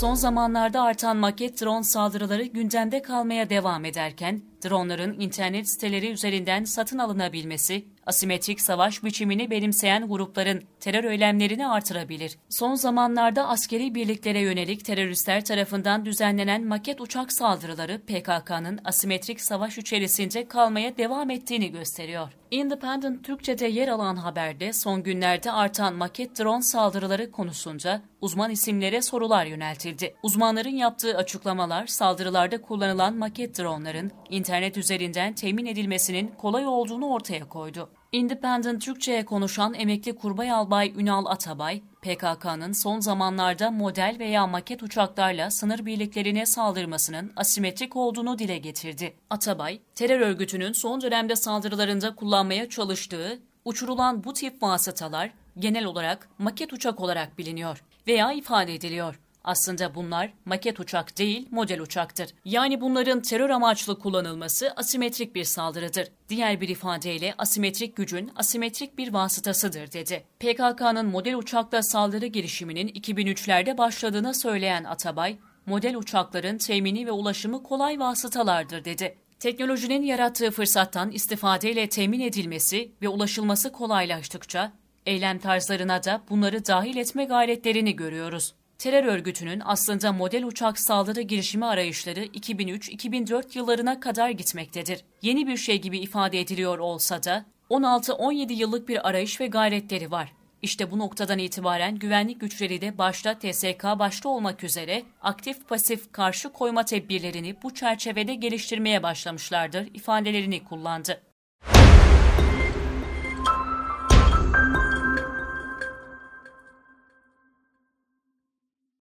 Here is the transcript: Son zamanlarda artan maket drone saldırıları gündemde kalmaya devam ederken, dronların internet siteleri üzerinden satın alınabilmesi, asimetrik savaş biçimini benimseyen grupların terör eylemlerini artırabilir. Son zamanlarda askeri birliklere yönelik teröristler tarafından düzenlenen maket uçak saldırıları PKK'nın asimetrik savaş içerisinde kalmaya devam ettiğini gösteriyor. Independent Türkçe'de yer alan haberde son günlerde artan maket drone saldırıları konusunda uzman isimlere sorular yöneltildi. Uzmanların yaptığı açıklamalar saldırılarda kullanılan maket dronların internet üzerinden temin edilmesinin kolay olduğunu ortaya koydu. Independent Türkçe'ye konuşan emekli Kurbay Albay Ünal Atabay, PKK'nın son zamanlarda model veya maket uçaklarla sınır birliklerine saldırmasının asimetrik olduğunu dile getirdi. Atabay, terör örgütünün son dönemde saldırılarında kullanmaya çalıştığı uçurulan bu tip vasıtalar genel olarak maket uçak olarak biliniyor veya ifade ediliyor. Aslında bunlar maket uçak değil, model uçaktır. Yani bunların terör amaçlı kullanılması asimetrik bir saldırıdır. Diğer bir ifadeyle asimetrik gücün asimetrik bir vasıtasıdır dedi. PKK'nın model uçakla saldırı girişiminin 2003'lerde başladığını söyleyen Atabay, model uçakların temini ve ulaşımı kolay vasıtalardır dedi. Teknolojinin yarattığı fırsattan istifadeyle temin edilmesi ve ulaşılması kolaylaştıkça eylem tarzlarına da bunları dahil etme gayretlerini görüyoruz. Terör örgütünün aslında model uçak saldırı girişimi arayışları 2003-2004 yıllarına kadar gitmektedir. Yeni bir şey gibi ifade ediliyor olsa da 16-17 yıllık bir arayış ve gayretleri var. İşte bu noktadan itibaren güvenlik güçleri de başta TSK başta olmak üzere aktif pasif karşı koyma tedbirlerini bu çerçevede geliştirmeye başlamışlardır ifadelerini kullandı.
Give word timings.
Son 0.00 0.14
zamanlarda 0.14 0.82
artan 0.82 1.16
maket 1.16 1.60
drone 1.62 1.84
saldırıları 1.84 2.44
gündemde 2.44 3.02
kalmaya 3.02 3.50
devam 3.50 3.84
ederken, 3.84 4.42
dronların 4.64 5.20
internet 5.20 5.70
siteleri 5.70 6.10
üzerinden 6.10 6.64
satın 6.64 6.98
alınabilmesi, 6.98 7.84
asimetrik 8.06 8.60
savaş 8.60 9.04
biçimini 9.04 9.50
benimseyen 9.50 10.08
grupların 10.08 10.62
terör 10.80 11.04
eylemlerini 11.04 11.68
artırabilir. 11.68 12.38
Son 12.48 12.74
zamanlarda 12.74 13.48
askeri 13.48 13.94
birliklere 13.94 14.40
yönelik 14.40 14.84
teröristler 14.84 15.44
tarafından 15.44 16.04
düzenlenen 16.04 16.64
maket 16.64 17.00
uçak 17.00 17.32
saldırıları 17.32 18.00
PKK'nın 18.00 18.80
asimetrik 18.84 19.40
savaş 19.40 19.78
içerisinde 19.78 20.48
kalmaya 20.48 20.96
devam 20.96 21.30
ettiğini 21.30 21.72
gösteriyor. 21.72 22.32
Independent 22.50 23.24
Türkçe'de 23.24 23.66
yer 23.66 23.88
alan 23.88 24.16
haberde 24.16 24.72
son 24.72 25.02
günlerde 25.02 25.52
artan 25.52 25.94
maket 25.94 26.38
drone 26.38 26.62
saldırıları 26.62 27.30
konusunda 27.30 28.02
uzman 28.20 28.50
isimlere 28.50 29.02
sorular 29.02 29.46
yöneltildi. 29.46 30.14
Uzmanların 30.22 30.76
yaptığı 30.76 31.16
açıklamalar 31.16 31.86
saldırılarda 31.86 32.62
kullanılan 32.62 33.16
maket 33.16 33.58
dronların 33.58 34.12
internet 34.30 34.76
üzerinden 34.76 35.34
temin 35.34 35.66
edilmesinin 35.66 36.28
kolay 36.38 36.66
olduğunu 36.66 37.06
ortaya 37.06 37.48
koydu. 37.48 37.90
Independent 38.12 38.82
Türkçe'ye 38.82 39.24
konuşan 39.24 39.74
emekli 39.74 40.16
Kurbay 40.16 40.50
Albay 40.50 40.92
Ünal 40.96 41.26
Atabay, 41.26 41.82
PKK'nın 42.02 42.72
son 42.72 43.00
zamanlarda 43.00 43.70
model 43.70 44.16
veya 44.18 44.46
maket 44.46 44.82
uçaklarla 44.82 45.50
sınır 45.50 45.86
birliklerine 45.86 46.46
saldırmasının 46.46 47.32
asimetrik 47.36 47.96
olduğunu 47.96 48.38
dile 48.38 48.58
getirdi. 48.58 49.14
Atabay, 49.30 49.80
terör 49.94 50.20
örgütünün 50.20 50.72
son 50.72 51.00
dönemde 51.00 51.36
saldırılarında 51.36 52.14
kullanmaya 52.14 52.68
çalıştığı 52.68 53.38
uçurulan 53.64 54.24
bu 54.24 54.32
tip 54.32 54.62
vasıtalar 54.62 55.30
genel 55.58 55.84
olarak 55.84 56.28
maket 56.38 56.72
uçak 56.72 57.00
olarak 57.00 57.38
biliniyor 57.38 57.84
veya 58.06 58.32
ifade 58.32 58.74
ediliyor. 58.74 59.20
Aslında 59.44 59.94
bunlar 59.94 60.32
maket 60.44 60.80
uçak 60.80 61.18
değil, 61.18 61.48
model 61.50 61.80
uçaktır. 61.80 62.34
Yani 62.44 62.80
bunların 62.80 63.22
terör 63.22 63.50
amaçlı 63.50 63.98
kullanılması 63.98 64.72
asimetrik 64.76 65.34
bir 65.34 65.44
saldırıdır. 65.44 66.08
Diğer 66.28 66.60
bir 66.60 66.68
ifadeyle 66.68 67.34
asimetrik 67.38 67.96
gücün 67.96 68.32
asimetrik 68.36 68.98
bir 68.98 69.12
vasıtasıdır 69.12 69.92
dedi. 69.92 70.24
PKK'nın 70.40 71.06
model 71.06 71.34
uçakla 71.34 71.82
saldırı 71.82 72.26
girişiminin 72.26 72.88
2003'lerde 72.88 73.78
başladığını 73.78 74.34
söyleyen 74.34 74.84
Atabay, 74.84 75.38
model 75.66 75.96
uçakların 75.96 76.58
temini 76.58 77.06
ve 77.06 77.12
ulaşımı 77.12 77.62
kolay 77.62 77.98
vasıtalardır 77.98 78.84
dedi. 78.84 79.18
Teknolojinin 79.40 80.02
yarattığı 80.02 80.50
fırsattan 80.50 81.10
istifadeyle 81.10 81.88
temin 81.88 82.20
edilmesi 82.20 82.92
ve 83.02 83.08
ulaşılması 83.08 83.72
kolaylaştıkça 83.72 84.72
eylem 85.08 85.38
tarzlarına 85.38 86.04
da 86.04 86.20
bunları 86.30 86.66
dahil 86.66 86.96
etme 86.96 87.24
gayretlerini 87.24 87.96
görüyoruz. 87.96 88.54
Terör 88.78 89.04
örgütünün 89.04 89.62
aslında 89.64 90.12
model 90.12 90.44
uçak 90.44 90.78
saldırı 90.78 91.20
girişimi 91.20 91.66
arayışları 91.66 92.24
2003-2004 92.24 93.58
yıllarına 93.58 94.00
kadar 94.00 94.30
gitmektedir. 94.30 95.04
Yeni 95.22 95.46
bir 95.46 95.56
şey 95.56 95.80
gibi 95.80 95.98
ifade 95.98 96.40
ediliyor 96.40 96.78
olsa 96.78 97.22
da 97.22 97.44
16-17 97.70 98.52
yıllık 98.52 98.88
bir 98.88 99.08
arayış 99.08 99.40
ve 99.40 99.46
gayretleri 99.46 100.10
var. 100.10 100.32
İşte 100.62 100.90
bu 100.90 100.98
noktadan 100.98 101.38
itibaren 101.38 101.98
güvenlik 101.98 102.40
güçleri 102.40 102.80
de 102.80 102.98
başta 102.98 103.38
TSK 103.38 103.84
başta 103.84 104.28
olmak 104.28 104.64
üzere 104.64 105.02
aktif 105.22 105.68
pasif 105.68 106.12
karşı 106.12 106.52
koyma 106.52 106.84
tedbirlerini 106.84 107.62
bu 107.62 107.74
çerçevede 107.74 108.34
geliştirmeye 108.34 109.02
başlamışlardır 109.02 109.88
ifadelerini 109.94 110.64
kullandı. 110.64 111.27